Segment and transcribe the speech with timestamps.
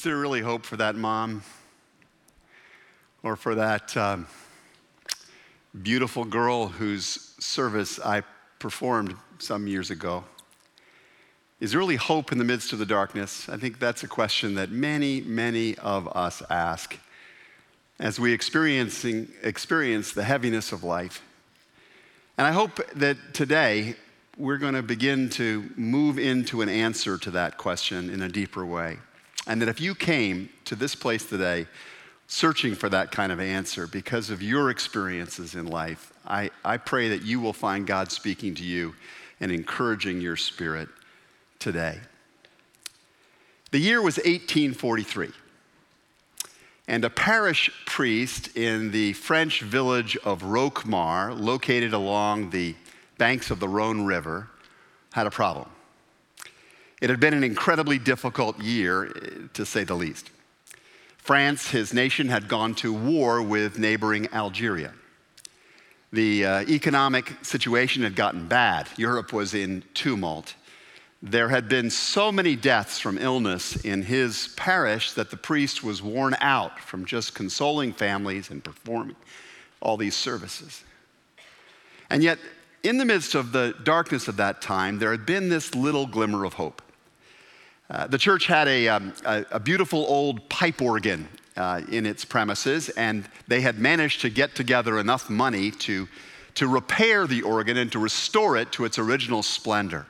[0.00, 1.42] is there really hope for that mom
[3.22, 4.26] or for that um,
[5.82, 8.22] beautiful girl whose service I
[8.58, 10.24] performed some years ago?
[11.60, 13.46] Is there really hope in the midst of the darkness?
[13.50, 16.96] I think that's a question that many, many of us ask
[17.98, 21.22] as we experiencing, experience the heaviness of life.
[22.38, 23.96] And I hope that today
[24.38, 28.64] we're going to begin to move into an answer to that question in a deeper
[28.64, 28.96] way.
[29.46, 31.66] And that if you came to this place today
[32.26, 37.08] searching for that kind of answer because of your experiences in life, I, I pray
[37.08, 38.94] that you will find God speaking to you
[39.40, 40.88] and encouraging your spirit
[41.58, 41.98] today.
[43.72, 45.30] The year was 1843,
[46.88, 52.74] and a parish priest in the French village of Roquemaure, located along the
[53.16, 54.48] banks of the Rhone River,
[55.12, 55.68] had a problem.
[57.00, 60.30] It had been an incredibly difficult year, to say the least.
[61.16, 64.92] France, his nation, had gone to war with neighboring Algeria.
[66.12, 68.88] The uh, economic situation had gotten bad.
[68.96, 70.54] Europe was in tumult.
[71.22, 76.02] There had been so many deaths from illness in his parish that the priest was
[76.02, 79.16] worn out from just consoling families and performing
[79.80, 80.82] all these services.
[82.08, 82.38] And yet,
[82.82, 86.44] in the midst of the darkness of that time, there had been this little glimmer
[86.44, 86.82] of hope.
[87.90, 92.24] Uh, the church had a, um, a, a, beautiful old pipe organ uh, in its
[92.24, 96.06] premises, and they had managed to get together enough money to,
[96.54, 100.06] to repair the organ and to restore it to its original splendor.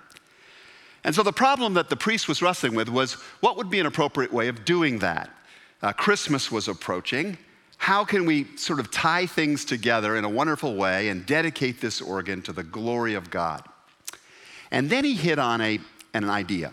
[1.05, 3.87] And so the problem that the priest was wrestling with was what would be an
[3.87, 5.31] appropriate way of doing that?
[5.81, 7.39] Uh, Christmas was approaching.
[7.79, 12.03] How can we sort of tie things together in a wonderful way and dedicate this
[12.03, 13.65] organ to the glory of God?
[14.71, 15.79] And then he hit on a,
[16.13, 16.73] an idea.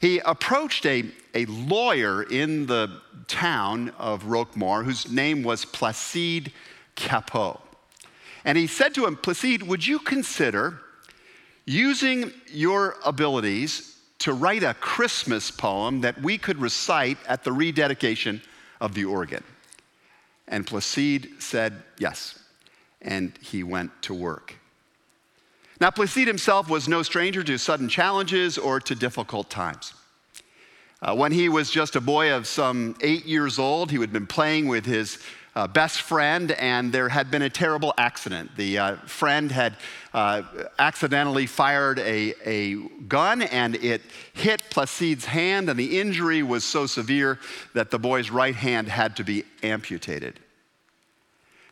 [0.00, 1.04] He approached a,
[1.34, 6.52] a lawyer in the town of Roquemaure whose name was Placide
[6.96, 7.60] Cappeau.
[8.44, 10.80] And he said to him, Placide, would you consider
[11.64, 18.42] using your abilities to write a Christmas poem that we could recite at the rededication
[18.80, 19.44] of the organ.
[20.46, 22.38] And Placide said yes,
[23.00, 24.57] and he went to work.
[25.80, 29.94] Now, Placide himself was no stranger to sudden challenges or to difficult times.
[31.00, 34.26] Uh, when he was just a boy of some eight years old, he had been
[34.26, 35.18] playing with his
[35.54, 38.50] uh, best friend, and there had been a terrible accident.
[38.56, 39.76] The uh, friend had
[40.12, 40.42] uh,
[40.80, 42.74] accidentally fired a, a
[43.06, 44.02] gun, and it
[44.32, 47.38] hit Placide's hand, and the injury was so severe
[47.74, 50.40] that the boy's right hand had to be amputated.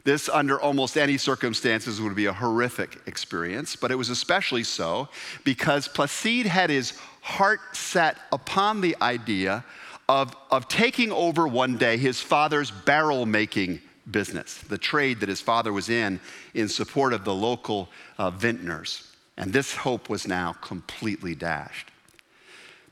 [0.07, 5.09] This, under almost any circumstances, would be a horrific experience, but it was especially so
[5.43, 9.65] because Placide had his heart set upon the idea
[10.09, 15.41] of, of taking over one day his father's barrel making business, the trade that his
[15.41, 16.21] father was in,
[16.55, 19.13] in support of the local uh, vintners.
[19.37, 21.91] And this hope was now completely dashed.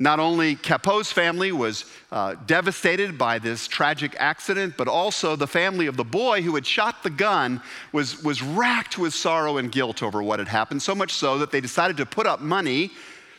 [0.04, 5.86] Not only Cappeau's family was uh, devastated by this tragic accident, but also the family
[5.86, 10.02] of the boy who had shot the gun was, was racked with sorrow and guilt
[10.02, 12.90] over what had happened, so much so that they decided to put up money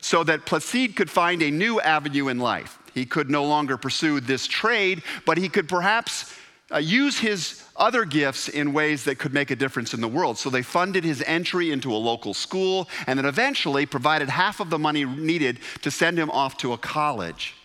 [0.01, 2.79] so that Placide could find a new avenue in life.
[2.95, 6.33] He could no longer pursue this trade, but he could perhaps
[6.75, 10.37] uh, use his other gifts in ways that could make a difference in the world.
[10.37, 14.69] So they funded his entry into a local school and then eventually provided half of
[14.69, 17.55] the money needed to send him off to a college.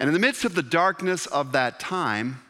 [0.00, 2.42] And in the midst of the darkness of that time,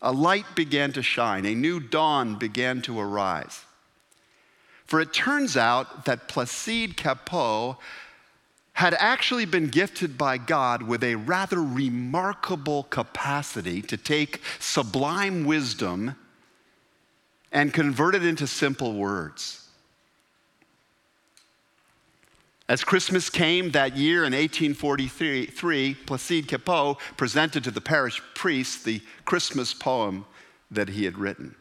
[0.00, 3.60] a light began to shine, a new dawn began to arise.
[4.86, 7.76] For it turns out that Placide Cappeau
[8.74, 16.16] had actually been gifted by God with a rather remarkable capacity to take sublime wisdom
[17.52, 19.68] and convert it into simple words.
[22.68, 29.02] As Christmas came that year in 1843, Placide Cappeau presented to the parish priest the
[29.24, 30.24] Christmas poem
[30.70, 31.54] that he had written.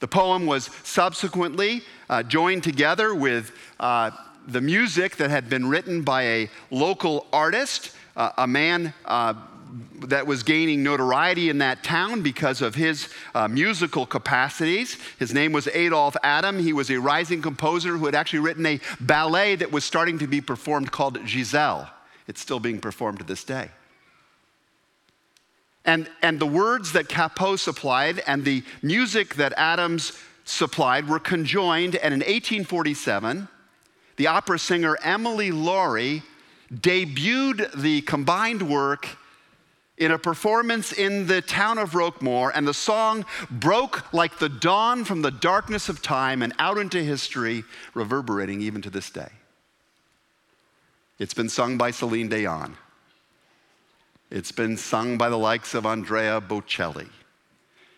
[0.00, 4.12] The poem was subsequently uh, joined together with uh,
[4.46, 9.34] the music that had been written by a local artist, uh, a man uh,
[10.06, 14.98] that was gaining notoriety in that town because of his uh, musical capacities.
[15.18, 16.58] His name was Adolphe Adam.
[16.58, 20.26] He was a rising composer who had actually written a ballet that was starting to
[20.26, 21.90] be performed called Giselle.
[22.28, 23.70] It's still being performed to this day.
[25.84, 31.96] And, and the words that Cappeau supplied and the music that Adams supplied were conjoined,
[31.96, 33.48] and in 1847,
[34.16, 36.22] the opera singer Emily Laurey
[36.72, 39.08] debuted the combined work
[39.96, 45.04] in a performance in the town of Roquemaure, and the song broke like the dawn
[45.04, 47.62] from the darkness of time and out into history,
[47.94, 49.30] reverberating even to this day.
[51.20, 52.76] It's been sung by Celine Dion.
[54.30, 57.08] It's been sung by the likes of Andrea Bocelli.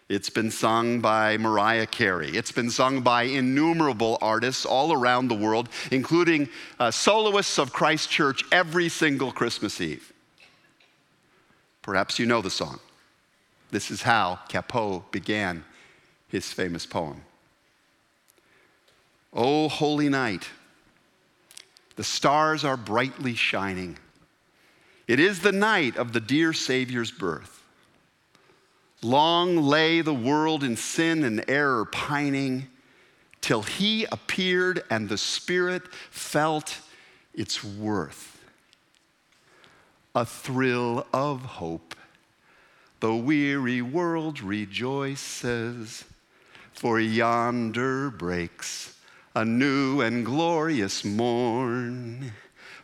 [0.09, 2.31] It's been sung by Mariah Carey.
[2.31, 6.49] It's been sung by innumerable artists all around the world, including
[6.79, 10.13] uh, soloists of Christ Church every single Christmas Eve.
[11.83, 12.79] Perhaps you know the song.
[13.73, 15.65] This is how Cappeau began
[16.29, 17.23] his famous poem.
[19.33, 20.49] O holy night,
[21.97, 23.99] the stars are brightly shining.
[25.09, 27.56] It is the night of the dear Savior's birth.
[29.03, 32.69] Long lay the world in sin and error pining
[33.41, 36.79] till he appeared and the Spirit felt
[37.35, 38.43] its worth.
[40.15, 41.95] A thrill of hope.
[43.01, 46.05] The weary world rejoices,
[46.73, 48.99] for yonder breaks
[49.35, 52.33] a new and glorious morn.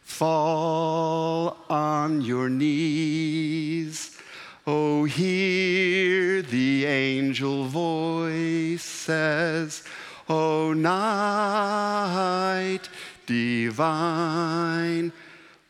[0.02, 4.18] Fall on your knees
[4.66, 8.82] Oh, hear the angel voices,
[10.28, 12.12] O oh, night
[13.26, 15.12] divine,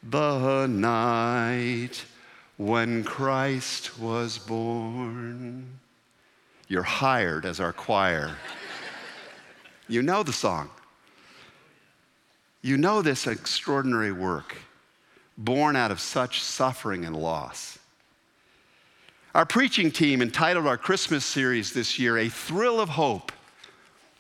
[0.03, 2.05] the night
[2.57, 5.79] when Christ was born.
[6.69, 8.37] You're hired as our choir.
[9.89, 10.71] you know the song.
[12.63, 14.57] You know this extraordinary work,
[15.37, 17.79] born out of such suffering and loss.
[19.35, 23.33] Our preaching team entitled our Christmas series this year, A Thrill of Hope.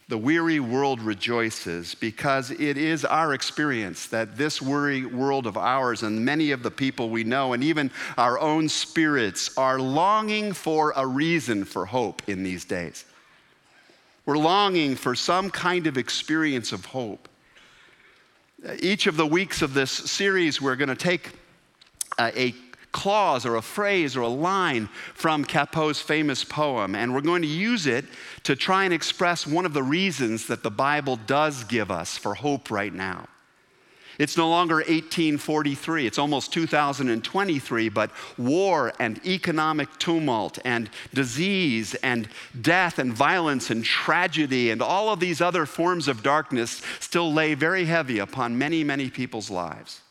[0.08, 6.02] The weary world rejoices because it is our experience that this weary world of ours
[6.02, 10.94] and many of the people we know and even our own spirits are longing for
[10.96, 13.04] a reason for hope in these days.
[14.24, 17.28] We're longing for some kind of experience of hope.
[18.80, 21.32] Each of the weeks of this series, we're going to take
[22.18, 22.54] uh, a
[22.92, 27.48] clause or a phrase or a line from Cappeau's famous poem, and we're going to
[27.48, 28.04] use it
[28.44, 32.34] to try and express one of the reasons that the Bible does give us for
[32.34, 33.26] hope right now.
[34.18, 42.28] It's no longer 1843, it's almost 2023, but war and economic tumult and disease and
[42.60, 47.54] death and violence and tragedy and all of these other forms of darkness still lay
[47.54, 50.02] very heavy upon many, many people's lives.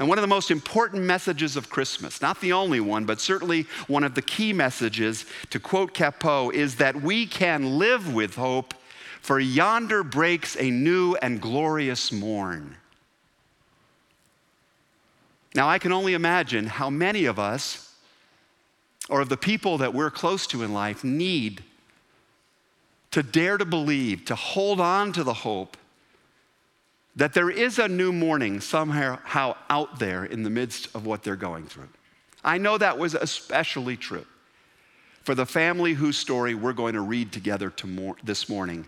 [0.00, 3.66] And one of the most important messages of Christmas, not the only one, but certainly
[3.86, 8.72] one of the key messages, to quote Cappeau, is that we can live with hope,
[9.20, 12.76] for yonder breaks a new and glorious morn.
[15.54, 17.94] Now, I can only imagine how many of us,
[19.10, 21.62] or of the people that we're close to in life, need
[23.10, 25.76] to dare to believe, to hold on to the hope
[27.16, 31.36] that there is a new morning somehow out there in the midst of what they're
[31.36, 31.88] going through.
[32.44, 34.26] I know that was especially true
[35.22, 37.72] for the family whose story we're going to read together
[38.24, 38.86] this morning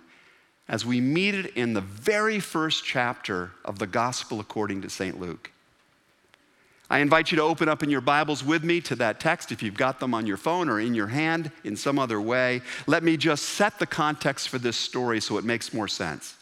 [0.68, 5.20] as we meet it in the very first chapter of the Gospel according to St.
[5.20, 5.50] Luke.
[6.88, 9.62] I invite you to open up in your Bibles with me to that text if
[9.62, 12.60] you've got them on your phone or in your hand in some other way.
[12.86, 16.36] Let me just set the context for this story so it makes more sense.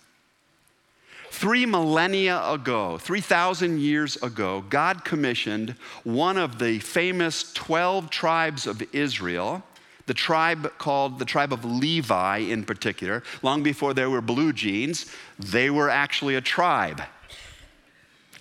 [1.31, 8.83] Three millennia ago, 3,000 years ago, God commissioned one of the famous 12 tribes of
[8.93, 9.63] Israel,
[10.07, 13.23] the tribe called the tribe of Levi in particular.
[13.43, 15.07] Long before there were blue jeans,
[15.39, 17.01] they were actually a tribe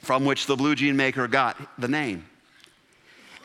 [0.01, 2.25] from which the blue jean maker got the name.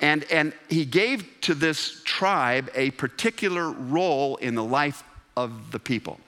[0.01, 5.05] And, and he gave to this tribe a particular role in the life
[5.37, 6.19] of the people.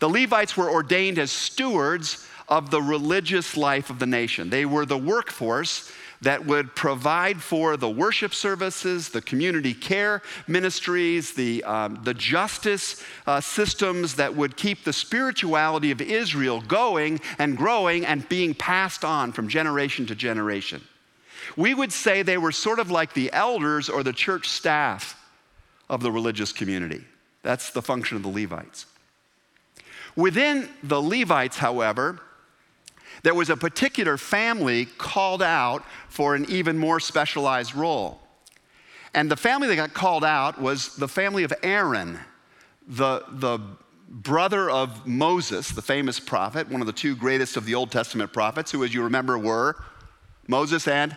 [0.00, 4.50] The Levites were ordained as stewards of the religious life of the nation.
[4.50, 5.90] They were the workforce
[6.20, 13.02] that would provide for the worship services, the community care ministries, the, um, the justice
[13.26, 19.02] uh, systems that would keep the spirituality of Israel going and growing and being passed
[19.02, 20.82] on from generation to generation.
[21.56, 25.18] We would say they were sort of like the elders or the church staff
[25.88, 27.02] of the religious community.
[27.42, 28.84] That's the function of the Levites.
[30.14, 32.20] Within the Levites, however,
[33.22, 38.20] there was a particular family called out for an even more specialized role.
[39.14, 42.18] And the family that got called out was the family of Aaron,
[42.86, 43.58] the, the
[44.08, 48.32] brother of Moses, the famous prophet, one of the two greatest of the Old Testament
[48.32, 49.76] prophets, who, as you remember, were
[50.48, 51.16] Moses and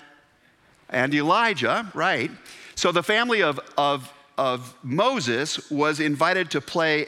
[0.90, 2.32] and Elijah, right?
[2.76, 7.08] So the family of, of, of Moses was invited to play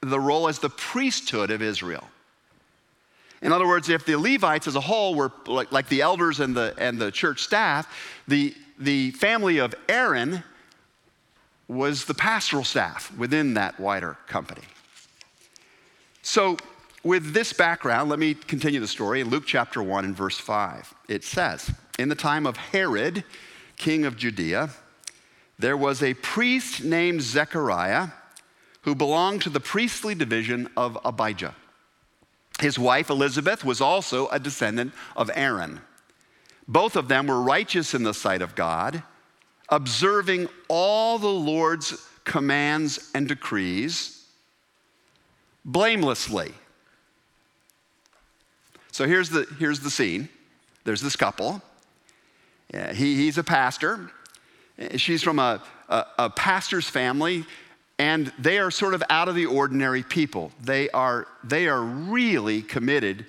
[0.00, 2.04] the role as the priesthood of Israel.
[3.44, 6.56] In other words, if the Levites as a whole were like, like the elders and
[6.56, 7.86] the, and the church staff,
[8.26, 10.42] the, the family of Aaron
[11.68, 14.62] was the pastoral staff within that wider company.
[16.22, 16.56] So,
[17.02, 20.94] with this background, let me continue the story in Luke chapter 1 and verse 5.
[21.10, 23.24] It says, In the time of Herod,
[23.76, 24.70] king of Judea,
[25.58, 28.08] there was a priest named Zechariah
[28.82, 31.54] who belonged to the priestly division of Abijah.
[32.60, 35.80] His wife Elizabeth was also a descendant of Aaron.
[36.68, 39.02] Both of them were righteous in the sight of God,
[39.68, 44.24] observing all the Lord's commands and decrees
[45.64, 46.52] blamelessly.
[48.92, 50.28] So here's the, here's the scene
[50.84, 51.62] there's this couple.
[52.72, 54.10] Uh, he, he's a pastor.
[54.96, 57.44] She's from a, a, a pastor's family
[57.98, 60.50] and they are sort of out of the ordinary people.
[60.60, 63.26] They are, they are really committed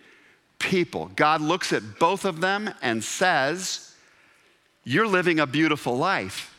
[0.58, 1.12] people.
[1.16, 3.94] God looks at both of them and says,
[4.84, 6.52] You're living a beautiful life.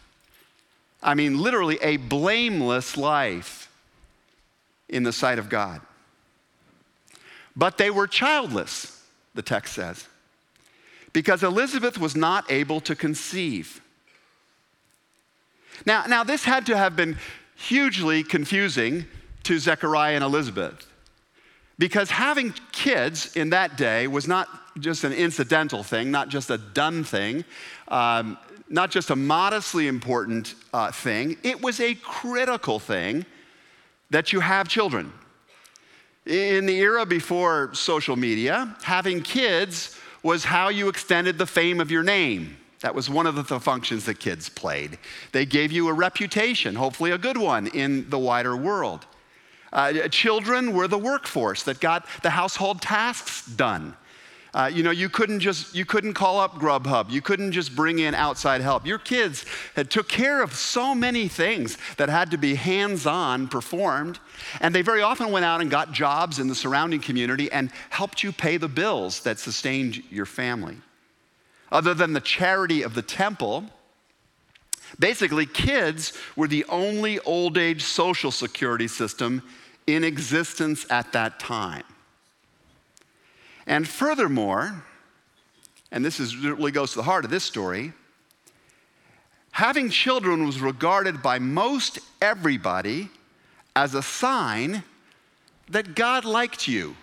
[1.02, 3.70] I mean, literally, a blameless life
[4.88, 5.80] in the sight of God.
[7.56, 9.02] But they were childless,
[9.34, 10.06] the text says,
[11.12, 13.80] because Elizabeth was not able to conceive.
[15.84, 17.16] Now, now this had to have been
[17.56, 19.06] hugely confusing
[19.44, 20.86] to Zechariah and Elizabeth.
[21.78, 24.48] Because having kids in that day was not
[24.78, 27.44] just an incidental thing, not just a done thing,
[27.88, 33.24] um, not just a modestly important uh, thing, it was a critical thing
[34.10, 35.12] that you have children.
[36.24, 41.90] In the era before social media, having kids was how you extended the fame of
[41.90, 42.56] your name.
[42.86, 44.96] That was one of the functions that kids played.
[45.32, 49.06] They gave you a reputation, hopefully a good one, in the wider world.
[49.72, 53.96] Uh, children were the workforce that got the household tasks done.
[54.54, 57.10] Uh, you know, you couldn't just you couldn't call up Grubhub.
[57.10, 58.86] You couldn't just bring in outside help.
[58.86, 64.20] Your kids had took care of so many things that had to be hands-on performed,
[64.60, 68.22] and they very often went out and got jobs in the surrounding community and helped
[68.22, 70.76] you pay the bills that sustained your family
[71.70, 73.64] other than the charity of the temple.
[74.98, 79.42] Basically, kids were the only old age social security system
[79.86, 81.84] in existence at that time.
[83.66, 84.84] And furthermore,
[85.90, 87.92] and this is, really goes to the heart of this story,
[89.50, 93.08] having children was regarded by most everybody
[93.74, 94.82] as a sign
[95.68, 96.96] that God liked you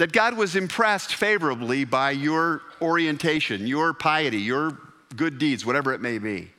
[0.00, 4.78] that God was impressed favorably by your orientation, your piety, your
[5.14, 6.50] good deeds, whatever it may be.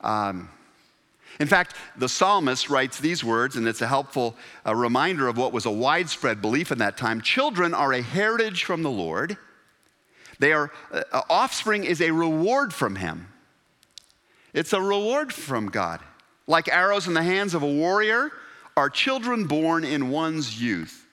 [0.00, 0.48] Um,
[1.38, 4.34] in fact, the psalmist writes these words, and it's a helpful
[4.66, 7.20] uh, reminder of what was a widespread belief in that time.
[7.20, 9.36] Children are a heritage from the Lord.
[10.38, 13.28] They are, uh, offspring is a reward from Him.
[14.54, 16.00] It's a reward from God.
[16.46, 18.30] Like arrows in the hands of a warrior,
[18.74, 21.04] are children born in one's youth.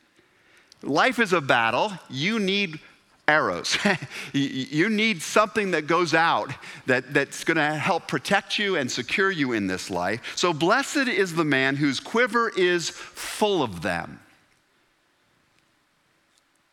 [0.85, 1.91] Life is a battle.
[2.09, 2.79] You need
[3.27, 3.77] arrows.
[4.33, 6.51] you need something that goes out
[6.85, 10.33] that, that's going to help protect you and secure you in this life.
[10.35, 14.19] So, blessed is the man whose quiver is full of them.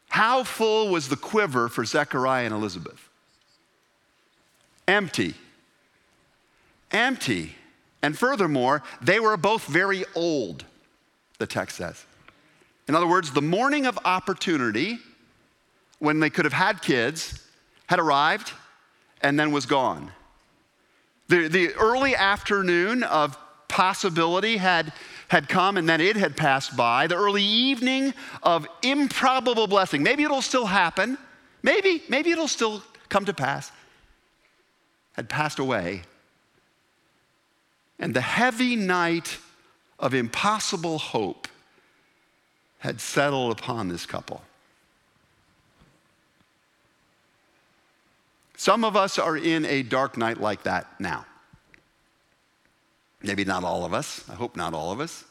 [0.08, 3.08] How full was the quiver for Zechariah and Elizabeth?
[4.86, 5.34] Empty.
[6.90, 7.54] Empty.
[8.02, 10.66] And furthermore, they were both very old,
[11.38, 12.04] the text says.
[12.88, 14.98] In other words, the morning of opportunity,
[15.98, 17.46] when they could have had kids,
[17.86, 18.52] had arrived
[19.20, 20.10] and then was gone.
[21.28, 24.92] The, the early afternoon of possibility had,
[25.28, 27.06] had come and then it had passed by.
[27.06, 28.12] The early evening
[28.42, 31.16] of improbable blessing, maybe it'll still happen,
[31.62, 33.70] maybe, maybe it'll still come to pass,
[35.12, 36.02] had passed away.
[37.98, 39.38] And the heavy night
[39.98, 41.46] of impossible hope
[42.82, 44.42] had settled upon this couple.
[48.56, 51.24] Some of us are in a dark night like that now.
[53.22, 54.28] Maybe not all of us.
[54.28, 55.22] I hope not all of us.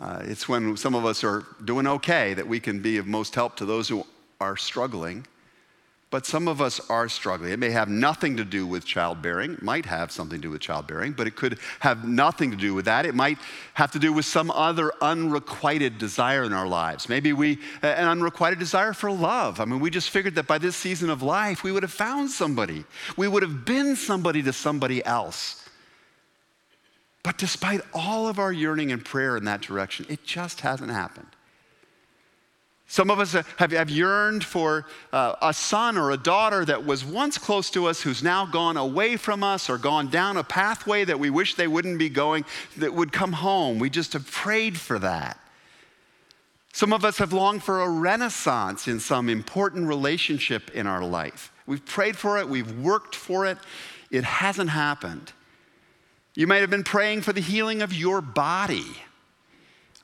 [0.00, 3.34] Uh, it's when some of us are doing okay that we can be of most
[3.34, 4.06] help to those who
[4.40, 5.26] are struggling.
[6.10, 7.52] But some of us are struggling.
[7.52, 10.60] It may have nothing to do with childbearing, it might have something to do with
[10.60, 13.04] childbearing, but it could have nothing to do with that.
[13.04, 13.38] It might
[13.74, 17.08] have to do with some other unrequited desire in our lives.
[17.08, 19.60] Maybe we, an unrequited desire for love.
[19.60, 22.30] I mean, we just figured that by this season of life, we would have found
[22.30, 22.84] somebody,
[23.16, 25.64] we would have been somebody to somebody else.
[27.22, 31.26] But despite all of our yearning and prayer in that direction, it just hasn't happened.
[32.90, 37.04] Some of us have, have yearned for uh, a son or a daughter that was
[37.04, 41.04] once close to us who's now gone away from us or gone down a pathway
[41.04, 42.46] that we wish they wouldn't be going,
[42.78, 43.78] that would come home.
[43.78, 45.38] We just have prayed for that.
[46.72, 51.52] Some of us have longed for a renaissance in some important relationship in our life.
[51.66, 53.58] We've prayed for it, we've worked for it,
[54.10, 55.32] it hasn't happened.
[56.34, 58.86] You might have been praying for the healing of your body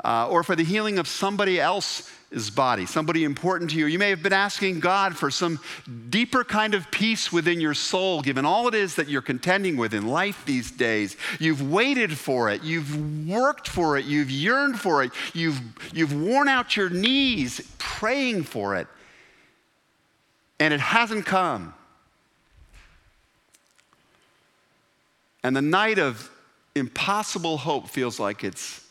[0.05, 3.87] uh, or for the healing of somebody else his body, somebody important to you.
[3.87, 5.61] You may have been asking God for some
[6.11, 9.95] deeper kind of peace within your soul, given all it is that you're contending with
[9.95, 11.17] in life these days.
[11.39, 15.61] You've waited for it, you've worked for it, you've yearned for it, you've,
[15.95, 18.89] you've worn out your knees praying for it,
[20.59, 21.73] and it hasn't come.
[25.45, 26.31] And the night of
[26.75, 28.85] impossible hope feels like it's,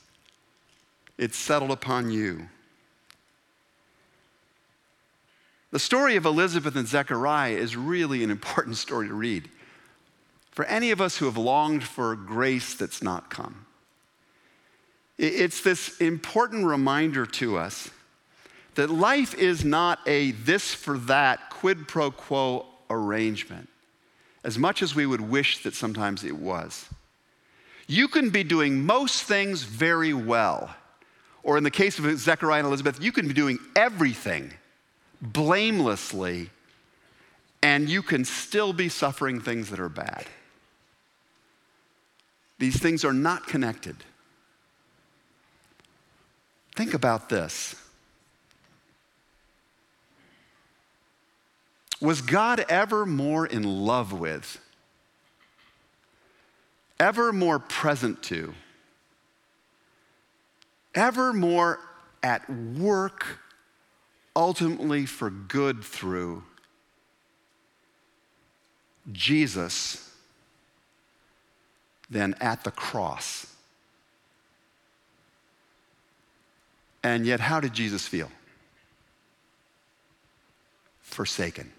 [1.17, 2.47] it's settled upon you.
[5.73, 9.49] The story of Elizabeth and Zechariah is really an important story to read
[10.51, 13.65] for any of us who have longed for grace that's not come.
[15.17, 17.89] It's this important reminder to us
[18.75, 23.67] that life is not a this for that quid pro quo arrangement,
[24.43, 26.85] as much as we would wish that sometimes it was.
[27.87, 30.75] You can be doing most things very well,
[31.41, 34.53] or in the case of Zechariah and Elizabeth, you can be doing everything
[35.23, 36.49] blamelessly,
[37.61, 40.25] and you can still be suffering things that are bad.
[42.59, 43.95] These things are not connected.
[46.75, 47.75] Think about this.
[52.01, 54.59] Was God ever more in love with,
[56.99, 58.53] ever more present to,
[60.93, 61.79] ever more
[62.21, 63.39] at work
[64.35, 66.43] ultimately for good through
[69.11, 70.11] Jesus
[72.09, 73.47] than at the cross.
[77.03, 78.31] And yet, how did Jesus feel?
[81.01, 81.71] Forsaken,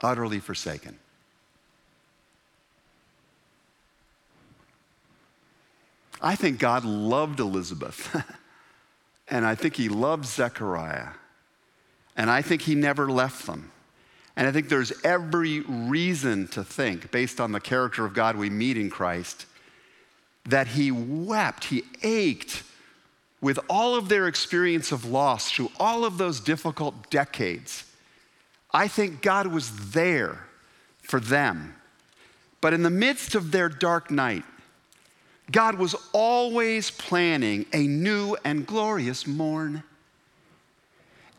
[0.00, 0.98] utterly forsaken.
[6.22, 8.22] I think God loved Elizabeth.
[9.30, 11.10] And I think he loved Zechariah.
[12.16, 13.70] And I think he never left them.
[14.36, 18.50] And I think there's every reason to think, based on the character of God we
[18.50, 19.46] meet in Christ,
[20.46, 22.62] that he wept, he ached
[23.40, 27.84] with all of their experience of loss through all of those difficult decades.
[28.72, 30.46] I think God was there
[31.02, 31.74] for them.
[32.60, 34.44] But in the midst of their dark night,
[35.50, 39.82] God was always planning a new and glorious morn.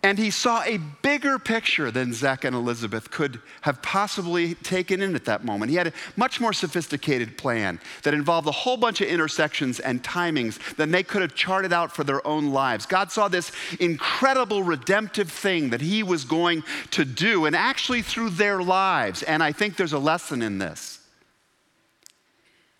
[0.04, 5.14] And he saw a bigger picture than Zach and Elizabeth could have possibly taken in
[5.14, 5.70] at that moment.
[5.70, 10.04] He had a much more sophisticated plan that involved a whole bunch of intersections and
[10.04, 12.88] timings than they could have charted out for their own lives.
[12.88, 18.32] God saw this incredible redemptive thing that he was going to do, and actually through
[18.32, 19.22] their lives.
[19.22, 20.98] And I think there's a lesson in this.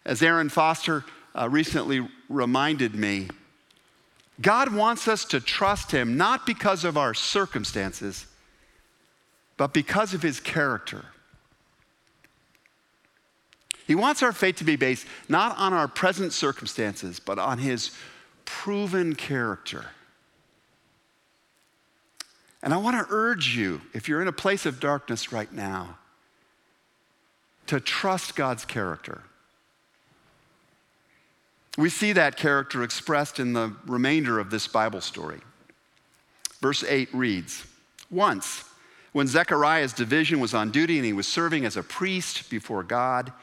[0.04, 3.30] As Aaron Foster uh, recently reminded me
[4.40, 8.26] God wants us to trust Him not because of our circumstances,
[9.58, 11.06] but because of His character.
[13.86, 17.92] He wants our faith to be based not on our present circumstances, but on His
[18.46, 19.86] proven character.
[22.64, 25.98] And I want to urge you, if you're in a place of darkness right now,
[27.68, 29.24] to trust God's character.
[31.78, 35.40] We see that character expressed in the remainder of this Bible story.
[36.62, 37.66] Verse 8 reads
[38.10, 38.66] Once,
[39.14, 43.34] when Zechariah's division was on duty and he was serving as a priest before God,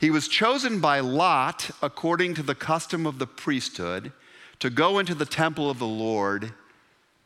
[0.00, 4.12] he was chosen by Lot, according to the custom of the priesthood,
[4.58, 6.52] to go into the temple of the Lord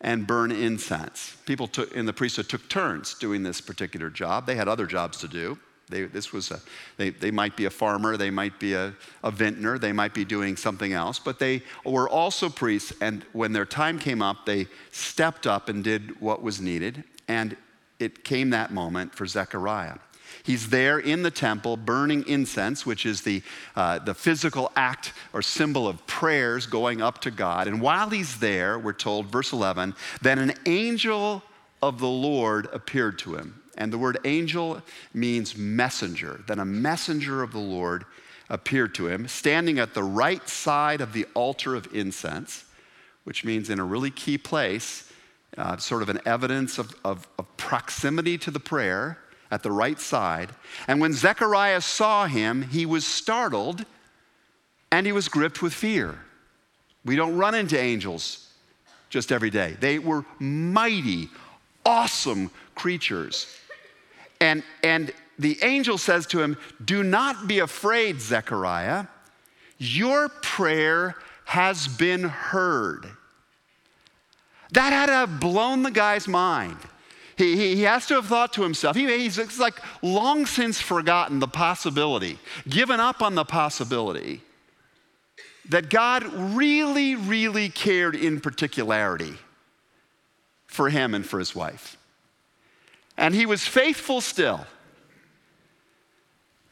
[0.01, 1.37] and burn incense.
[1.47, 4.47] People took, in the priesthood took turns doing this particular job.
[4.47, 5.59] They had other jobs to do.
[5.89, 6.61] They, this was a,
[6.97, 10.25] they, they might be a farmer, they might be a, a vintner, they might be
[10.25, 12.93] doing something else, but they were also priests.
[13.01, 17.05] And when their time came up, they stepped up and did what was needed.
[17.29, 17.57] And
[17.99, 19.99] it came that moment for Zechariah.
[20.43, 23.43] He's there in the temple burning incense, which is the,
[23.75, 27.67] uh, the physical act or symbol of prayers going up to God.
[27.67, 31.43] And while he's there, we're told, verse 11, that an angel
[31.83, 33.61] of the Lord appeared to him.
[33.77, 36.43] And the word angel means messenger.
[36.47, 38.05] Then a messenger of the Lord
[38.49, 42.65] appeared to him, standing at the right side of the altar of incense,
[43.25, 45.13] which means in a really key place,
[45.59, 49.19] uh, sort of an evidence of, of, of proximity to the prayer
[49.51, 50.51] at the right side.
[50.89, 53.85] And when Zechariah saw him, he was startled
[54.93, 56.19] and he was gripped with fear.
[57.05, 58.49] We don't run into angels
[59.11, 59.77] just every day.
[59.81, 61.29] They were mighty,
[61.85, 63.47] awesome creatures.
[64.41, 69.07] And, and the angel says to him, Do not be afraid, Zechariah.
[69.79, 73.07] Your prayer has been heard.
[74.73, 76.79] That had to have blown the guy's mind.
[77.37, 81.39] He, he, he, has to have thought to himself, he, he's like long since forgotten
[81.39, 84.41] the possibility, given up on the possibility
[85.69, 89.35] that God really, really cared in particularity
[90.67, 91.97] for him and for his wife.
[93.17, 94.67] And he was faithful still.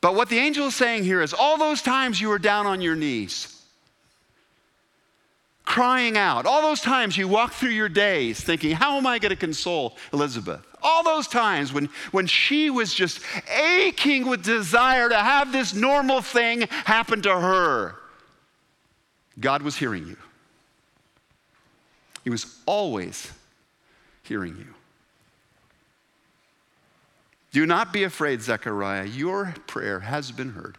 [0.01, 2.83] But what the angel is saying here is all those times you were down on
[2.83, 3.63] your knees,
[5.65, 6.45] crying out.
[6.45, 9.97] All those times you walked through your days thinking, How am I going to console
[10.13, 10.61] Elizabeth?
[10.83, 16.21] All those times when, when she was just aching with desire to have this normal
[16.21, 17.97] thing happen to her,
[19.41, 20.19] God was hearing you.
[22.25, 23.33] He was always
[24.23, 24.74] hearing you.
[27.55, 29.05] Do not be afraid, Zechariah.
[29.05, 30.77] Your prayer has been heard.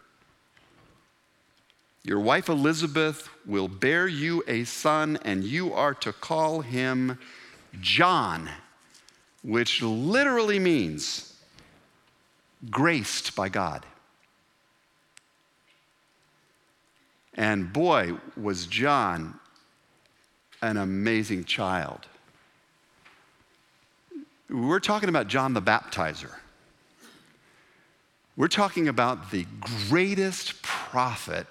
[2.03, 7.17] Your wife Elizabeth will bear you a son, and you are to call him
[7.79, 8.49] John,
[9.41, 11.37] which literally means
[12.69, 13.85] graced by God.
[17.35, 19.39] And boy, was John
[20.61, 22.01] an amazing child.
[24.49, 26.33] We're talking about John the Baptizer.
[28.37, 29.45] We're talking about the
[29.87, 31.47] greatest prophet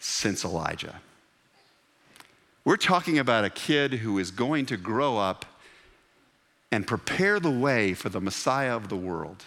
[0.00, 1.00] since Elijah.
[2.64, 5.44] We're talking about a kid who is going to grow up
[6.72, 9.44] and prepare the way for the Messiah of the world.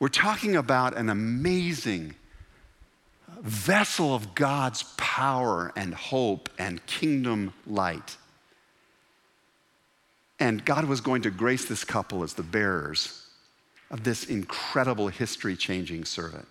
[0.00, 2.14] We're talking about an amazing
[3.40, 8.16] vessel of God's power and hope and kingdom light.
[10.40, 13.21] And God was going to grace this couple as the bearers
[13.92, 16.48] of this incredible history changing servant.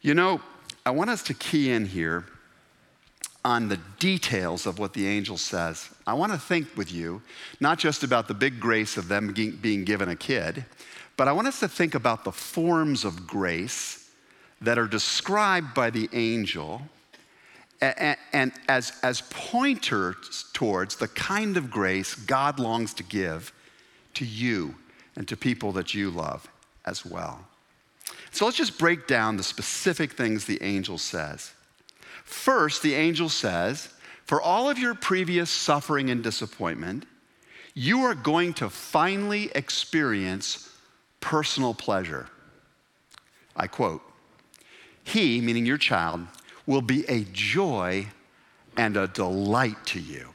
[0.00, 0.40] You know,
[0.86, 2.26] I want us to key in here
[3.44, 5.88] on the details of what the angel says.
[6.06, 7.22] I want to think with you,
[7.60, 10.64] not just about the big grace of them being given a kid,
[11.16, 14.10] but I want us to think about the forms of grace
[14.60, 16.82] that are described by the angel
[17.80, 23.52] and, as, as pointers towards the kind of grace God longs to give
[24.14, 24.74] to you
[25.16, 26.48] and to people that you love
[26.84, 27.46] as well.
[28.30, 31.52] So let's just break down the specific things the angel says.
[32.24, 33.88] First, the angel says,
[34.24, 37.06] For all of your previous suffering and disappointment,
[37.74, 40.68] you are going to finally experience
[41.20, 42.28] personal pleasure.
[43.56, 44.02] I quote,
[45.04, 46.26] He, meaning your child,
[46.68, 48.06] will be a joy
[48.76, 50.28] and a delight to you.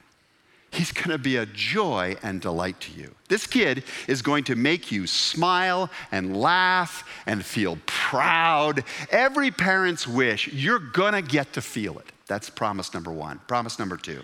[0.71, 3.13] He's going to be a joy and delight to you.
[3.29, 8.83] This kid is going to make you smile and laugh and feel proud.
[9.11, 12.11] Every parent's wish, you're going to get to feel it.
[12.25, 13.39] That's promise number one.
[13.47, 14.23] Promise number two.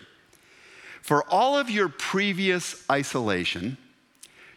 [1.04, 3.78] For all of your previous isolation,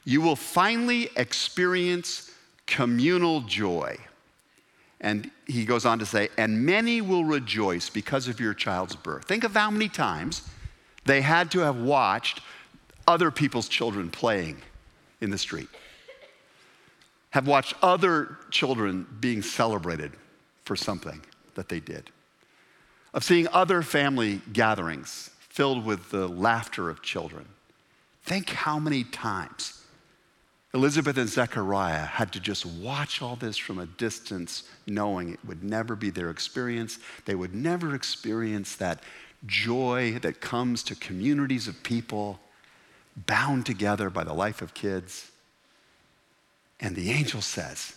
[0.04, 2.30] you will finally experience
[2.66, 3.98] communal joy.
[5.02, 9.24] And he goes on to say, and many will rejoice because of your child's birth.
[9.24, 10.48] Think of how many times
[11.04, 12.40] they had to have watched
[13.08, 14.62] other people's children playing
[15.20, 15.68] in the street,
[17.30, 20.12] have watched other children being celebrated
[20.64, 21.20] for something
[21.56, 22.10] that they did,
[23.12, 27.44] of seeing other family gatherings filled with the laughter of children.
[28.24, 29.82] Think how many times
[30.74, 35.62] Elizabeth and Zechariah had to just watch all this from a distance, knowing it would
[35.62, 36.98] never be their experience.
[37.26, 39.02] They would never experience that
[39.44, 42.40] joy that comes to communities of people
[43.26, 45.30] bound together by the life of kids.
[46.80, 47.94] And the angel says,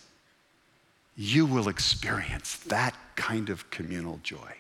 [1.16, 4.54] You will experience that kind of communal joy.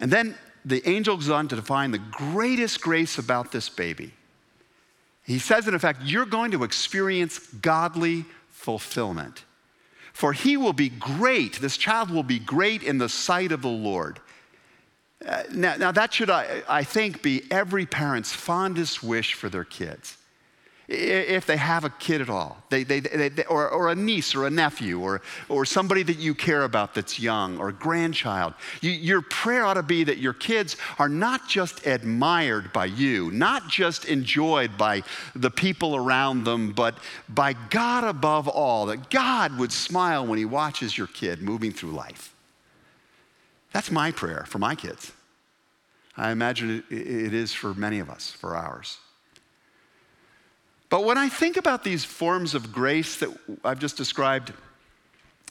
[0.00, 4.12] And then the angel goes on to define the greatest grace about this baby.
[5.26, 9.44] He says, in effect, you're going to experience godly fulfillment.
[10.12, 13.68] For he will be great, this child will be great in the sight of the
[13.68, 14.20] Lord.
[15.26, 19.64] Uh, now, now, that should, I, I think, be every parent's fondest wish for their
[19.64, 20.16] kids
[20.88, 24.46] if they have a kid at all, they, they, they, or, or, a niece or
[24.46, 28.54] a nephew or, or somebody that you care about that's young or a grandchild.
[28.80, 33.32] You, your prayer ought to be that your kids are not just admired by you,
[33.32, 35.02] not just enjoyed by
[35.34, 36.96] the people around them, but
[37.28, 41.92] by God above all, that God would smile when He watches your kid moving through
[41.92, 42.32] life.
[43.72, 45.12] That's my prayer for my kids.
[46.16, 48.98] I imagine it, it is for many of us, for ours.
[50.88, 53.30] But when I think about these forms of grace that
[53.64, 54.52] I've just described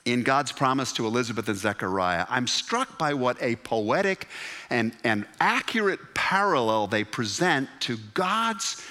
[0.05, 4.27] in God's promise to Elizabeth and Zechariah, I'm struck by what a poetic
[4.69, 8.83] and, and accurate parallel they present to God's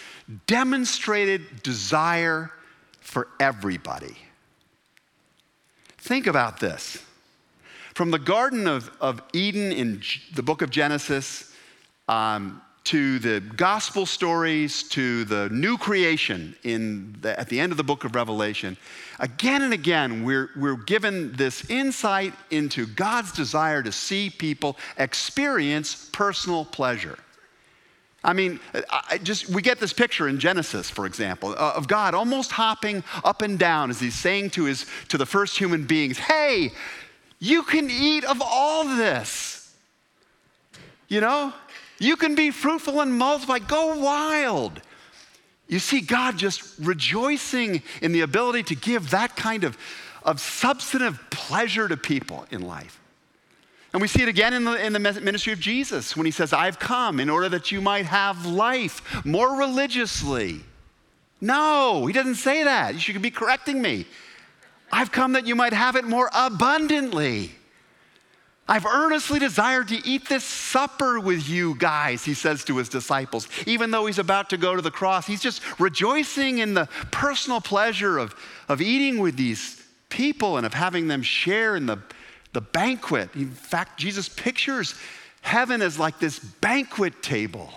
[0.46, 2.50] demonstrated desire
[3.00, 4.16] for everybody.
[5.98, 7.02] Think about this.
[7.94, 10.02] From the Garden of, of Eden in
[10.34, 11.54] the book of Genesis,
[12.08, 17.78] um, to the gospel stories, to the new creation in the, at the end of
[17.78, 18.76] the book of Revelation,
[19.18, 26.10] again and again, we're, we're given this insight into God's desire to see people experience
[26.12, 27.18] personal pleasure.
[28.22, 28.58] I mean,
[28.90, 33.04] I just we get this picture in Genesis, for example, uh, of God almost hopping
[33.22, 36.72] up and down as he's saying to his to the first human beings, "Hey,
[37.38, 39.74] you can eat of all this."
[41.08, 41.52] You know,
[42.04, 43.58] you can be fruitful and multiply.
[43.58, 44.80] Go wild.
[45.66, 49.78] You see God just rejoicing in the ability to give that kind of,
[50.22, 53.00] of substantive pleasure to people in life.
[53.92, 56.52] And we see it again in the, in the ministry of Jesus when he says,
[56.52, 60.60] I've come in order that you might have life more religiously.
[61.40, 62.94] No, he doesn't say that.
[62.94, 64.06] You should be correcting me.
[64.90, 67.52] I've come that you might have it more abundantly.
[68.66, 73.46] I've earnestly desired to eat this supper with you guys, he says to his disciples.
[73.66, 77.60] Even though he's about to go to the cross, he's just rejoicing in the personal
[77.60, 78.34] pleasure of,
[78.68, 81.98] of eating with these people and of having them share in the,
[82.54, 83.34] the banquet.
[83.34, 84.94] In fact, Jesus pictures
[85.42, 87.70] heaven as like this banquet table.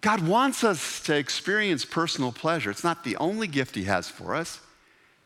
[0.00, 2.70] God wants us to experience personal pleasure.
[2.70, 4.60] It's not the only gift he has for us.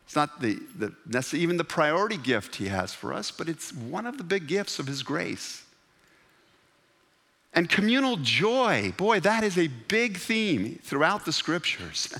[0.07, 4.05] It's not the, the, even the priority gift he has for us, but it's one
[4.05, 5.65] of the big gifts of his grace.
[7.53, 12.13] And communal joy, boy, that is a big theme throughout the scriptures.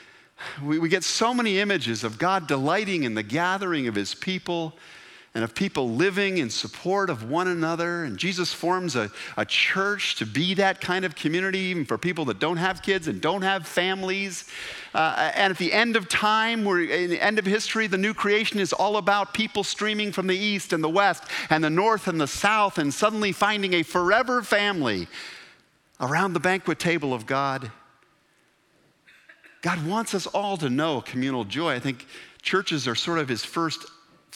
[0.62, 4.72] we, we get so many images of God delighting in the gathering of his people
[5.34, 8.04] and of people living in support of one another.
[8.04, 12.24] And Jesus forms a, a church to be that kind of community, even for people
[12.26, 14.48] that don't have kids and don't have families.
[14.94, 18.14] Uh, and at the end of time, we're in the end of history, the new
[18.14, 22.06] creation is all about people streaming from the east and the west and the north
[22.06, 25.08] and the south and suddenly finding a forever family
[26.00, 27.72] around the banquet table of God.
[29.62, 31.74] God wants us all to know communal joy.
[31.74, 32.06] I think
[32.42, 33.84] churches are sort of his first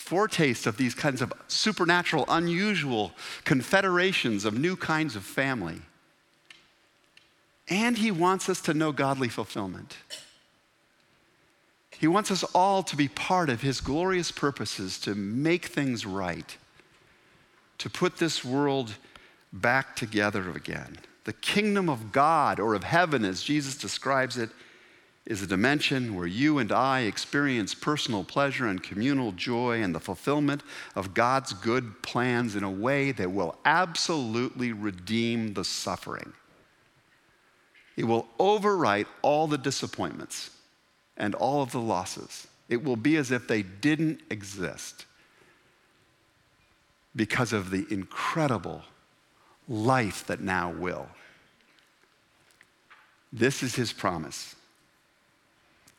[0.09, 3.13] foretaste of these kinds of supernatural, unusual
[3.45, 5.83] confederations of new kinds of family.
[7.69, 9.99] And he wants us to know godly fulfillment.
[11.91, 16.57] He wants us all to be part of his glorious purposes to make things right,
[17.77, 18.95] to put this world
[19.53, 20.97] back together again.
[21.25, 24.49] The kingdom of God, or of heaven as Jesus describes it,
[25.29, 30.01] is a dimension where you and I experience personal pleasure and communal joy and the
[30.01, 30.63] fulfillment
[30.97, 36.33] of God's good plans in a way that will absolutely redeem the suffering.
[37.99, 40.51] It will overwrite all the disappointments
[41.19, 42.47] and all of the losses.
[42.71, 45.05] It will be as if they didn't exist
[47.15, 48.81] because of the incredible
[49.69, 51.07] life that now will.
[53.31, 54.55] This is his promise.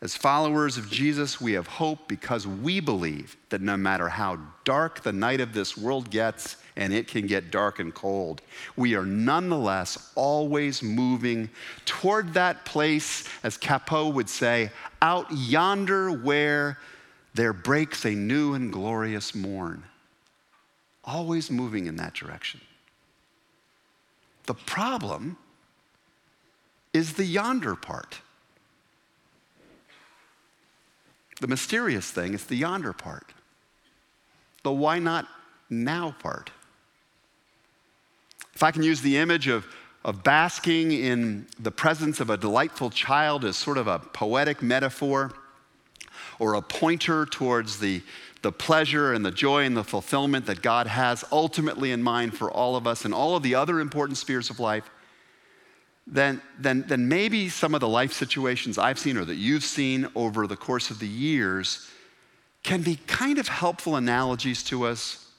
[0.01, 5.03] As followers of Jesus, we have hope because we believe that no matter how dark
[5.03, 8.41] the night of this world gets, and it can get dark and cold,
[8.77, 11.49] we are nonetheless always moving
[11.85, 16.77] toward that place, as Cappeau would say, out yonder where
[17.33, 19.83] there breaks a new and glorious morn.
[21.03, 22.61] Always moving in that direction.
[24.45, 25.37] The problem
[26.93, 28.21] is the yonder part.
[31.39, 33.33] The mysterious thing is the yonder part,
[34.63, 35.27] the why not
[35.69, 36.51] now part.
[38.53, 39.65] If I can use the image of,
[40.03, 45.31] of basking in the presence of a delightful child as sort of a poetic metaphor
[46.39, 48.01] or a pointer towards the,
[48.41, 52.51] the pleasure and the joy and the fulfillment that God has ultimately in mind for
[52.51, 54.89] all of us and all of the other important spheres of life,
[56.11, 60.07] then, then, then maybe some of the life situations I've seen or that you've seen
[60.15, 61.89] over the course of the years
[62.63, 65.29] can be kind of helpful analogies to us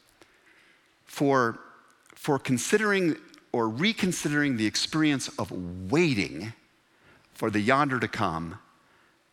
[1.06, 1.58] for,
[2.14, 3.16] for considering
[3.52, 5.50] or reconsidering the experience of
[5.90, 6.52] waiting
[7.34, 8.56] for the yonder to come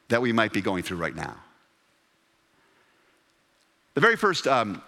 [0.08, 1.36] that we might be going through right now.
[3.94, 4.82] The very first um,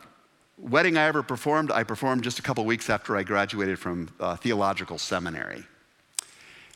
[0.57, 4.35] wedding I ever performed, I performed just a couple weeks after I graduated from uh,
[4.35, 5.63] theological seminary.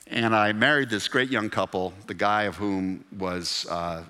[0.08, 4.04] And I married this great young couple, the guy of whom was uh,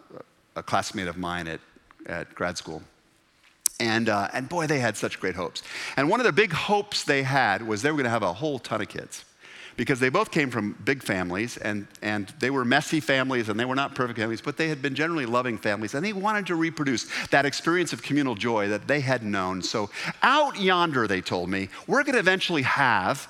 [0.56, 1.60] a classmate of mine at,
[2.06, 2.82] at grad school.
[3.80, 5.64] And, uh, and boy, they had such great hopes.
[5.98, 8.34] And one of the big hopes they had was they were going to have a
[8.34, 9.26] whole ton of kids
[9.76, 13.66] because they both came from big families and, and they were messy families and they
[13.66, 16.56] were not perfect families, but they had been generally loving families and they wanted to
[16.56, 19.62] reproduce that experience of communal joy that they had known.
[19.62, 19.90] So,
[20.22, 23.28] out yonder, they told me, we're going to eventually have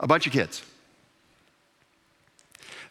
[0.00, 0.62] a bunch of kids.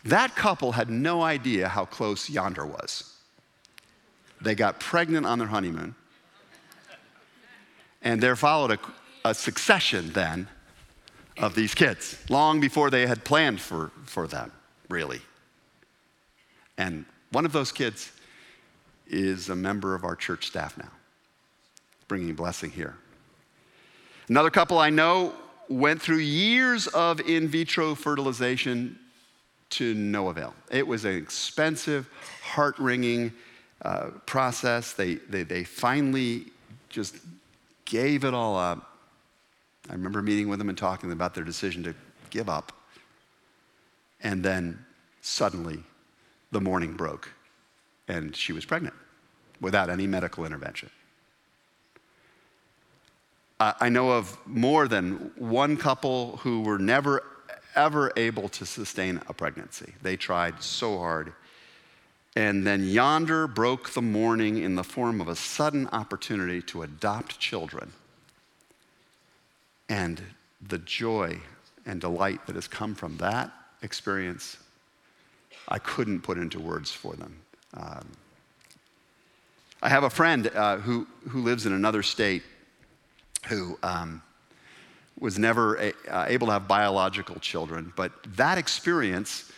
[0.05, 3.13] That couple had no idea how close yonder was.
[4.41, 5.95] They got pregnant on their honeymoon.
[8.01, 8.79] And there followed a,
[9.29, 10.47] a succession then
[11.37, 14.51] of these kids, long before they had planned for, for them,
[14.89, 15.21] really.
[16.77, 18.11] And one of those kids
[19.07, 20.91] is a member of our church staff now,
[22.07, 22.95] bringing blessing here.
[24.29, 25.33] Another couple I know
[25.69, 28.97] went through years of in vitro fertilization
[29.69, 30.53] to no avail.
[30.71, 32.10] It was an expensive,
[32.41, 33.34] heart wringing
[33.82, 34.93] uh, process.
[34.93, 36.45] They, they, they finally
[36.89, 37.17] just
[37.86, 38.97] gave it all up.
[39.89, 41.93] I remember meeting with them and talking about their decision to
[42.30, 42.71] give up.
[44.21, 44.86] And then
[45.21, 45.84] suddenly
[46.51, 47.30] the morning broke
[48.08, 48.95] and she was pregnant
[49.60, 50.89] without any medical intervention.
[53.59, 57.23] I know of more than one couple who were never,
[57.75, 59.93] ever able to sustain a pregnancy.
[60.01, 61.33] They tried so hard.
[62.35, 67.39] And then yonder broke the morning in the form of a sudden opportunity to adopt
[67.39, 67.93] children.
[69.89, 70.21] And
[70.61, 71.39] the joy
[71.83, 74.57] and delight that has come from that experience,
[75.67, 77.37] I couldn't put into words for them.
[77.73, 78.07] Um,
[79.81, 82.43] I have a friend uh, who, who lives in another state
[83.47, 84.21] who um,
[85.19, 89.51] was never a, uh, able to have biological children, but that experience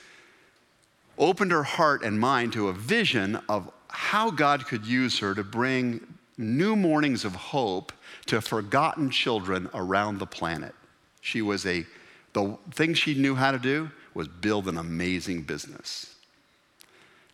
[1.18, 5.44] opened her heart and mind to a vision of how God could use her to
[5.44, 6.02] bring
[6.38, 7.92] new mornings of hope
[8.28, 10.74] to forgotten children around the planet.
[11.22, 11.86] She was a,
[12.34, 16.16] the thing she knew how to do was build an amazing business.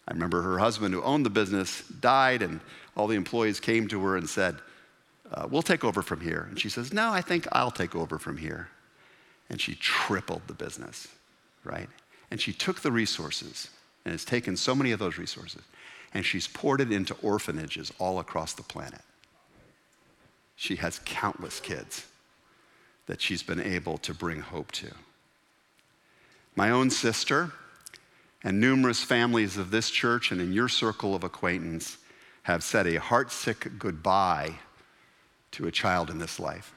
[0.08, 2.60] I remember her husband, who owned the business, died, and
[2.96, 4.58] all the employees came to her and said,
[5.32, 6.48] uh, We'll take over from here.
[6.50, 8.70] And she says, No, I think I'll take over from here.
[9.50, 11.08] And she tripled the business,
[11.64, 11.90] right?
[12.32, 13.70] And she took the resources
[14.04, 15.62] and has taken so many of those resources
[16.16, 19.02] and she's poured it into orphanages all across the planet.
[20.56, 22.06] She has countless kids
[23.06, 24.92] that she's been able to bring hope to.
[26.56, 27.52] My own sister
[28.46, 31.98] and numerous families of this church and in your circle of acquaintance
[32.44, 34.56] have said a heartsick goodbye
[35.56, 36.74] to a child in this life.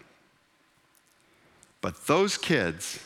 [1.80, 3.00] But those kids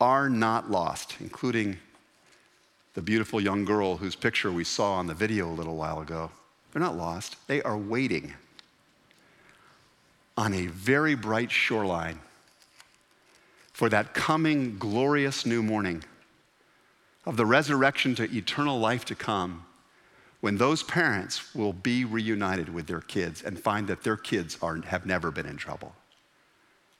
[0.00, 1.78] are not lost, including
[2.94, 6.30] the beautiful young girl whose picture we saw on the video a little while ago.
[6.72, 8.32] They're not lost, they are waiting
[10.36, 12.18] on a very bright shoreline
[13.72, 16.02] for that coming glorious new morning
[17.24, 19.65] of the resurrection to eternal life to come
[20.40, 24.76] when those parents will be reunited with their kids and find that their kids are,
[24.82, 25.94] have never been in trouble,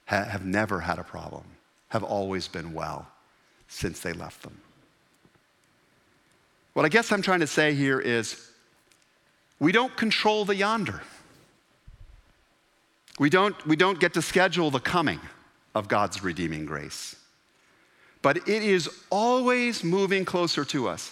[0.05, 1.43] ha, have never had a problem,
[1.89, 3.07] have always been well
[3.67, 4.59] since they left them.
[6.73, 8.51] What I guess I'm trying to say here is
[9.59, 11.01] we don't control the yonder.
[13.19, 15.19] We don't, we don't get to schedule the coming
[15.73, 17.15] of God's redeeming grace.
[18.21, 21.11] But it is always moving closer to us.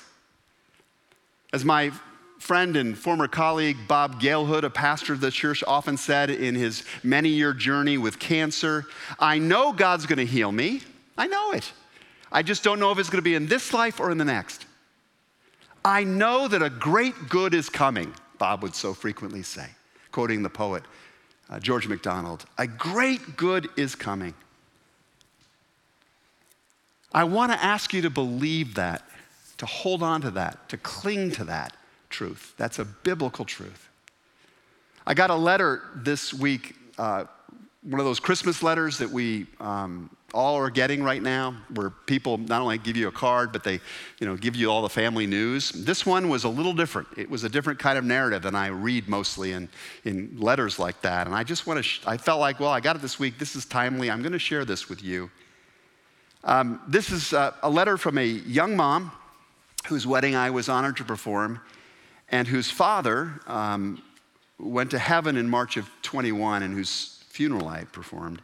[1.53, 1.91] As my
[2.45, 6.83] friend and former colleague Bob Galehood, a pastor of the church, often said in his
[7.01, 8.85] many year journey with cancer,
[9.17, 10.81] I know God's going to heal me.
[11.17, 11.73] I know it.
[12.31, 14.25] I just don't know if it's going to be in this life or in the
[14.25, 14.67] next.
[15.83, 19.67] I know that a great good is coming, Bob would so frequently say,
[20.11, 20.83] quoting the poet
[21.49, 22.45] uh, George MacDonald.
[22.59, 24.35] A great good is coming.
[27.11, 29.01] I want to ask you to believe that,
[29.57, 31.75] to hold on to that, to cling to that
[32.09, 32.53] truth.
[32.57, 33.89] That's a biblical truth.
[35.07, 37.25] I got a letter this week, uh,
[37.83, 42.37] one of those Christmas letters that we um, all are getting right now, where people
[42.37, 43.79] not only give you a card, but they
[44.19, 45.71] you know, give you all the family news.
[45.71, 47.07] This one was a little different.
[47.17, 49.69] It was a different kind of narrative than I read mostly in,
[50.03, 51.27] in letters like that.
[51.27, 53.37] And I just want to, sh- I felt like, well, I got it this week.
[53.37, 54.11] This is timely.
[54.11, 55.29] I'm going to share this with you.
[56.43, 59.11] Um, this is uh, a letter from a young mom
[59.87, 61.61] whose wedding I was honored to perform,
[62.29, 64.01] and whose father um,
[64.59, 68.41] went to heaven in March of 21, and whose funeral I performed.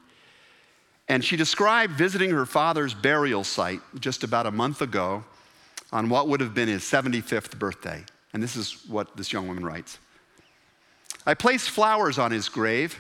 [1.08, 5.24] And she described visiting her father's burial site just about a month ago
[5.92, 8.04] on what would have been his 75th birthday.
[8.34, 9.98] And this is what this young woman writes
[11.26, 12.98] I placed flowers on his grave,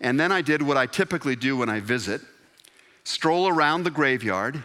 [0.00, 2.20] and then I did what I typically do when I visit
[3.06, 4.62] stroll around the graveyard,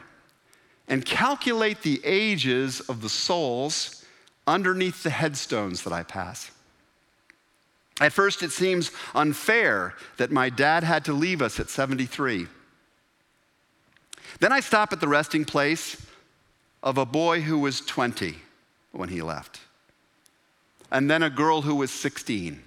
[0.87, 4.00] and calculate the ages of the souls
[4.51, 6.51] underneath the headstones that I pass.
[7.99, 12.47] At first, it seems unfair that my dad had to leave us at 73.
[14.39, 16.05] Then I stop at the resting place
[16.83, 18.35] of a boy who was 20
[18.91, 19.59] when he left,
[20.91, 22.61] and then a girl who was 16,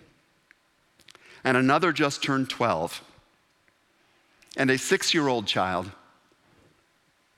[1.43, 3.03] and another just turned 12
[4.57, 5.91] and a six year old child,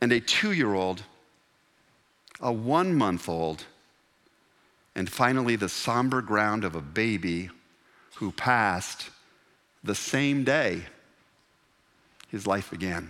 [0.01, 1.03] and a two year old,
[2.40, 3.64] a one month old,
[4.97, 7.51] and finally the somber ground of a baby
[8.16, 9.11] who passed
[9.84, 10.82] the same day
[12.28, 13.09] his life began.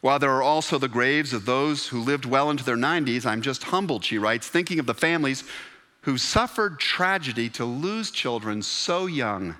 [0.00, 3.42] While there are also the graves of those who lived well into their 90s, I'm
[3.42, 5.42] just humbled, she writes, thinking of the families
[6.02, 9.56] who suffered tragedy to lose children so young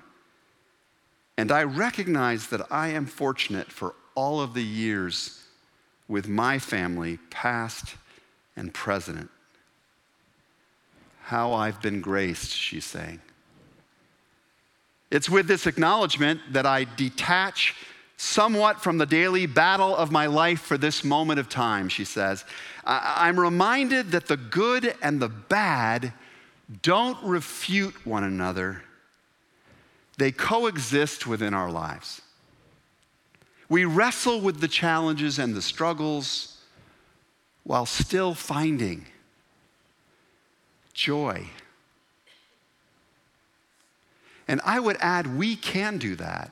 [1.37, 5.43] and I recognize that I am fortunate for all of the years
[6.07, 7.95] with my family, past
[8.55, 9.29] and president.
[11.23, 13.19] How I've been graced, she's saying.
[15.11, 17.75] It's with this acknowledgement that I detach
[18.17, 22.45] somewhat from the daily battle of my life for this moment of time, she says.
[22.85, 26.13] I'm reminded that the good and the bad
[26.81, 28.81] don't refute one another
[30.17, 32.21] they coexist within our lives.
[33.67, 36.54] We wrestle with the challenges and the struggles
[37.65, 39.05] while still finding
[40.93, 41.47] joy.
[44.47, 46.51] And I would add, we can do that.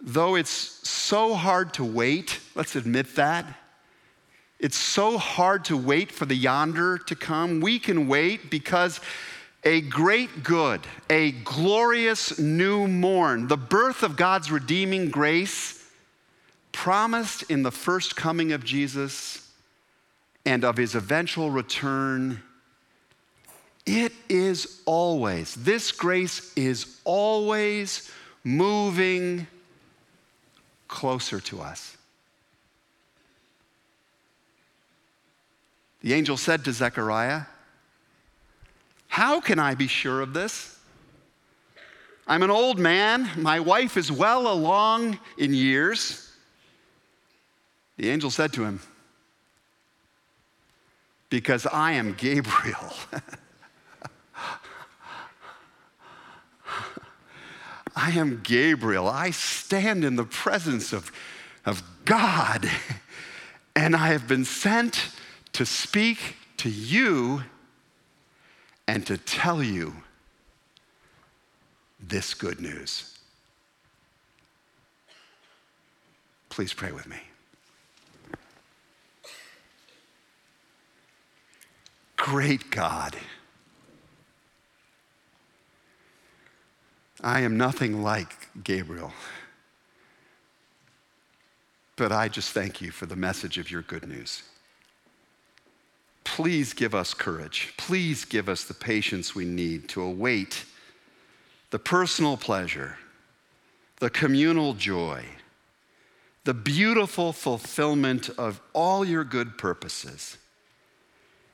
[0.00, 3.46] Though it's so hard to wait, let's admit that.
[4.58, 7.60] It's so hard to wait for the yonder to come.
[7.60, 9.00] We can wait because
[9.62, 15.79] a great good, a glorious new morn, the birth of God's redeeming grace
[16.72, 19.48] promised in the first coming of Jesus
[20.44, 22.42] and of his eventual return.
[23.86, 28.10] It is always, this grace is always
[28.44, 29.46] moving
[30.88, 31.96] closer to us.
[36.02, 37.42] The angel said to Zechariah,
[39.08, 40.78] how can I be sure of this?
[42.26, 43.28] I'm an old man.
[43.36, 46.29] My wife is well along in years.
[48.00, 48.80] The angel said to him,
[51.28, 52.94] Because I am Gabriel.
[57.94, 59.06] I am Gabriel.
[59.06, 61.12] I stand in the presence of,
[61.66, 62.70] of God,
[63.76, 65.10] and I have been sent
[65.52, 67.42] to speak to you
[68.88, 69.92] and to tell you
[72.00, 73.18] this good news.
[76.48, 77.18] Please pray with me.
[82.20, 83.16] Great God,
[87.22, 89.12] I am nothing like Gabriel,
[91.96, 94.42] but I just thank you for the message of your good news
[96.40, 97.74] please give us courage.
[97.76, 100.64] Please give us the patience we need to await
[101.68, 102.96] the personal pleasure,
[103.98, 105.24] the communal joy,
[106.44, 110.38] the beautiful fulfillment of all your good purposes.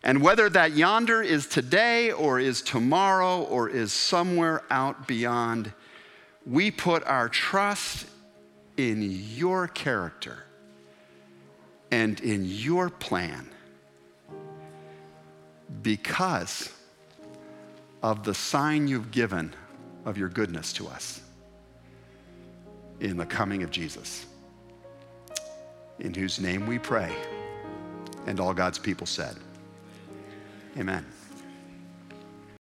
[0.07, 5.73] And whether that yonder is today or is tomorrow or is somewhere out beyond,
[6.47, 8.07] we put our trust
[8.77, 9.03] in
[9.35, 10.45] your character
[11.91, 13.49] and in your plan
[15.83, 16.73] because
[18.01, 19.53] of the sign you've given
[20.05, 21.21] of your goodness to us
[23.01, 24.25] in the coming of Jesus,
[25.99, 27.13] in whose name we pray.
[28.29, 29.37] And all God's people said,
[30.79, 31.16] Amen.